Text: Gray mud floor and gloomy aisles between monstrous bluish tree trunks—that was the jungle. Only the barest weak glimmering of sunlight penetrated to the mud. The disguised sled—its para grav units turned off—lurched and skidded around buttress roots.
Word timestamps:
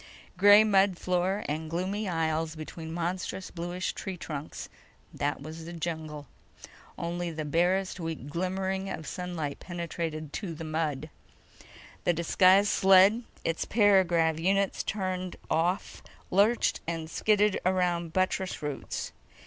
Gray 0.35 0.63
mud 0.63 0.97
floor 0.97 1.45
and 1.47 1.69
gloomy 1.69 2.09
aisles 2.09 2.55
between 2.55 2.91
monstrous 2.91 3.51
bluish 3.51 3.93
tree 3.93 4.17
trunks—that 4.17 5.41
was 5.43 5.65
the 5.65 5.73
jungle. 5.73 6.25
Only 6.97 7.29
the 7.29 7.45
barest 7.45 7.99
weak 7.99 8.27
glimmering 8.27 8.89
of 8.89 9.05
sunlight 9.05 9.59
penetrated 9.59 10.33
to 10.33 10.55
the 10.55 10.63
mud. 10.63 11.11
The 12.03 12.13
disguised 12.13 12.69
sled—its 12.69 13.65
para 13.65 14.03
grav 14.03 14.39
units 14.39 14.81
turned 14.81 15.35
off—lurched 15.51 16.79
and 16.87 17.07
skidded 17.07 17.61
around 17.63 18.11
buttress 18.11 18.63
roots. 18.63 19.11